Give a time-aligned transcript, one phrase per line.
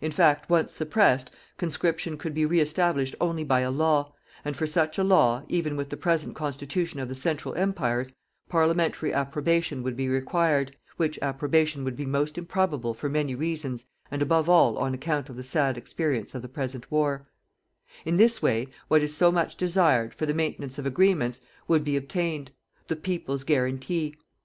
[0.00, 1.28] In fact, once suppressed,
[1.58, 5.88] conscription could be reestablished only by a law; and for such a law, even with
[5.90, 8.12] the present constitution of the Central Empires,
[8.48, 14.22] Parliamentary approbation would be required (which approbation would be most improbable for many reasons and
[14.22, 17.26] above all on account of the sad experience of the present war);
[18.04, 21.96] in this way, what is so much desired, for the maintenance of agreements, would be
[21.96, 22.52] obtained:
[22.86, 24.14] the peoples' guarantee.